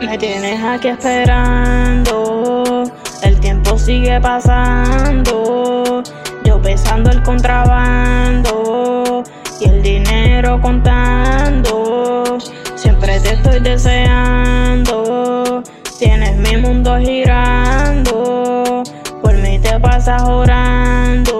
Me 0.00 0.16
tienes 0.16 0.64
aquí 0.64 0.88
esperando, 0.88 2.84
el 3.22 3.38
tiempo 3.38 3.78
sigue 3.78 4.18
pasando, 4.20 6.02
yo 6.42 6.58
besando 6.58 7.10
el 7.10 7.22
contrabando. 7.22 9.22
Y 9.60 9.68
el 9.68 9.82
dinero 9.82 10.58
contando. 10.62 12.38
Siempre 12.76 13.20
te 13.20 13.34
estoy 13.34 13.60
deseando, 13.60 15.62
tienes 15.98 16.34
mi 16.36 16.56
mundo 16.56 16.96
girando, 16.98 18.82
por 19.20 19.34
mí 19.34 19.58
te 19.58 19.78
pasas 19.78 20.22
orando 20.22 21.39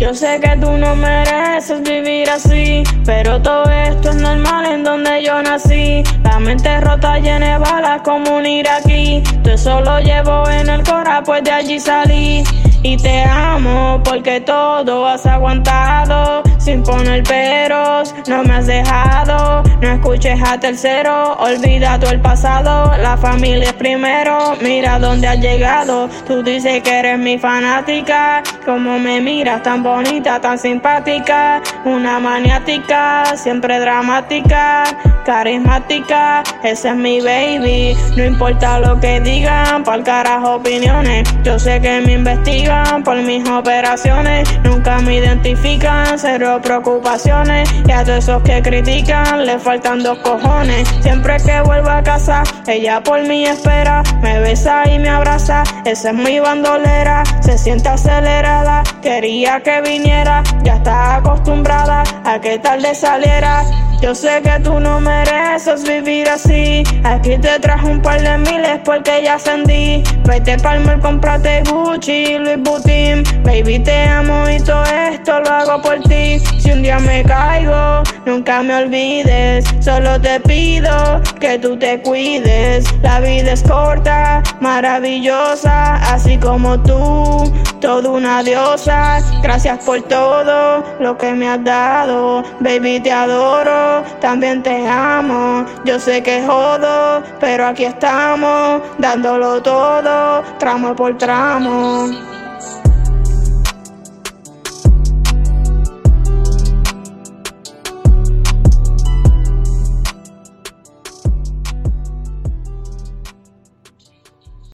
Yo 0.00 0.14
sé 0.14 0.40
que 0.40 0.56
tú 0.56 0.78
no 0.78 0.96
mereces 0.96 1.82
vivir 1.82 2.30
así, 2.30 2.82
pero 3.04 3.38
todo 3.42 3.64
esto 3.70 4.08
es 4.08 4.16
normal 4.16 4.64
en 4.64 4.82
donde 4.82 5.22
yo 5.22 5.42
nací. 5.42 6.02
La 6.24 6.38
mente 6.38 6.80
rota 6.80 7.18
llena 7.18 7.52
de 7.52 7.58
balas 7.58 8.00
como 8.00 8.38
un 8.38 8.46
iraquí. 8.46 9.22
Tú 9.44 9.50
eso 9.50 9.82
lo 9.82 10.00
llevo 10.00 10.48
en 10.48 10.70
el 10.70 10.82
corazón, 10.84 11.24
pues 11.26 11.44
de 11.44 11.50
allí 11.50 11.78
salí. 11.78 12.42
Y 12.82 12.96
te 12.96 13.24
amo 13.24 14.00
porque 14.02 14.40
todo 14.40 15.06
has 15.06 15.26
aguantado 15.26 16.42
sin 16.60 16.82
poner 16.82 17.22
peros. 17.24 18.14
No 18.28 18.42
me 18.42 18.54
has 18.54 18.66
dejado, 18.66 19.62
no 19.80 19.88
escuches 19.88 20.40
a 20.42 20.60
tercero. 20.60 21.34
Olvida 21.38 21.98
todo 21.98 22.10
el 22.10 22.20
pasado, 22.20 22.92
la 22.98 23.16
familia 23.16 23.70
es 23.70 23.72
primero. 23.72 24.54
Mira 24.60 24.98
dónde 24.98 25.26
has 25.26 25.38
llegado. 25.38 26.08
Tú 26.26 26.42
dices 26.42 26.82
que 26.82 26.98
eres 26.98 27.18
mi 27.18 27.38
fanática. 27.38 28.42
Como 28.64 28.98
me 28.98 29.20
miras 29.20 29.62
tan 29.62 29.82
bonita, 29.82 30.40
tan 30.40 30.58
simpática. 30.58 31.62
Una 31.84 32.20
maniática, 32.20 33.24
siempre 33.36 33.80
dramática, 33.80 34.84
carismática. 35.24 36.42
Ese 36.62 36.90
es 36.90 36.96
mi 36.96 37.20
baby. 37.20 37.96
No 38.16 38.24
importa 38.24 38.78
lo 38.80 39.00
que 39.00 39.20
digan, 39.20 39.82
por 39.82 40.02
carajo 40.02 40.56
opiniones. 40.56 41.26
Yo 41.42 41.58
sé 41.58 41.80
que 41.80 42.00
me 42.00 42.12
investigan 42.12 43.02
por 43.02 43.16
mis 43.16 43.48
operaciones. 43.48 44.48
Nunca 44.62 44.98
me 44.98 45.16
identifican, 45.16 46.18
cero 46.18 46.49
preocupaciones. 46.58 47.68
Y 47.86 47.92
a 47.92 48.04
todos 48.04 48.18
esos 48.18 48.42
que 48.42 48.60
critican, 48.62 49.46
le 49.46 49.58
faltan 49.58 50.02
dos 50.02 50.18
cojones. 50.18 50.88
Siempre 51.02 51.36
que 51.38 51.60
vuelvo 51.62 51.90
a 51.90 52.02
casa, 52.02 52.42
ella 52.66 53.02
por 53.02 53.22
mí 53.22 53.44
espera. 53.46 54.02
Me 54.22 54.40
besa 54.40 54.88
y 54.88 54.98
me 54.98 55.08
abraza. 55.08 55.62
Esa 55.84 56.10
es 56.10 56.16
mi 56.16 56.40
bandolera, 56.40 57.22
se 57.40 57.56
siente 57.56 57.88
acelerada. 57.88 58.82
Quería 59.02 59.60
que 59.60 59.80
viniera, 59.80 60.42
ya 60.62 60.74
está 60.76 61.16
acostumbrada 61.16 62.02
a 62.24 62.40
que 62.40 62.58
tarde 62.58 62.94
saliera. 62.94 63.64
Yo 64.00 64.14
sé 64.14 64.40
que 64.42 64.58
tú 64.60 64.80
no 64.80 64.98
mereces 64.98 65.86
vivir 65.86 66.28
así. 66.28 66.82
Aquí 67.04 67.36
te 67.36 67.58
trajo 67.58 67.88
un 67.88 68.00
par 68.00 68.22
de 68.22 68.38
miles 68.38 68.80
porque 68.82 69.22
ya 69.22 69.34
ascendí. 69.34 70.02
Vete 70.24 70.56
palmer, 70.58 70.98
comprate 71.00 71.62
Gucci, 71.90 72.38
Louis 72.38 72.62
Vuitton. 72.62 73.24
Baby, 73.42 73.80
te 73.80 74.04
amo 74.04 74.48
y 74.48 74.60
todo 74.60 74.84
esto 74.84 75.40
lo 75.40 75.50
hago 75.50 75.82
por 75.82 75.98
ti. 76.00 76.38
Si 76.58 76.70
un 76.70 76.82
día 76.82 77.00
me 77.00 77.24
caigo, 77.24 78.02
nunca 78.26 78.62
me 78.62 78.76
olvides. 78.76 79.64
Solo 79.80 80.20
te 80.20 80.38
pido 80.40 81.20
que 81.40 81.58
tú 81.58 81.76
te 81.76 82.00
cuides. 82.00 82.84
La 83.02 83.18
vida 83.18 83.52
es 83.52 83.64
corta, 83.64 84.40
maravillosa, 84.60 85.96
así 86.12 86.38
como 86.38 86.80
tú. 86.80 87.52
Toda 87.80 88.08
una 88.10 88.42
diosa. 88.42 89.18
Gracias 89.42 89.82
por 89.84 90.00
todo 90.02 90.84
lo 91.00 91.18
que 91.18 91.32
me 91.32 91.48
has 91.48 91.64
dado. 91.64 92.44
Baby, 92.60 93.00
te 93.00 93.10
adoro 93.10 94.04
también 94.20 94.62
te 94.62 94.86
amo. 94.86 95.64
Yo 95.84 95.98
sé 95.98 96.22
que 96.22 96.44
jodo, 96.46 97.22
pero 97.40 97.66
aquí 97.66 97.84
estamos, 97.84 98.82
dándolo 98.98 99.60
todo, 99.62 100.42
tramo 100.58 100.94
por 100.94 101.16
tramo. 101.18 101.79
Senhor. 101.80 102.39